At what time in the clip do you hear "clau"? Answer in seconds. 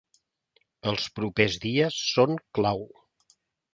2.59-2.85